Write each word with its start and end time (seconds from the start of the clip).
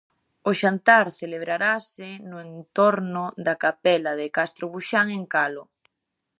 O 0.49 0.51
xantar 0.61 1.05
celebrarase 1.21 2.09
no 2.29 2.37
entorno 2.47 3.23
da 3.45 3.55
capela 3.63 4.11
de 4.19 4.27
Castro 4.37 4.65
buxán, 4.73 5.07
en 5.17 5.23
Calo. 5.33 5.63